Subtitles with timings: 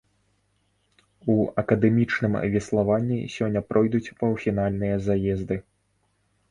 [1.33, 5.55] У акадэмічным веславанні сёння пройдуць паўфінальныя заезды.